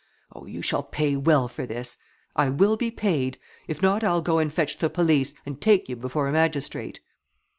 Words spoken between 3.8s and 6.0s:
not I'll go and fetch the police, and take you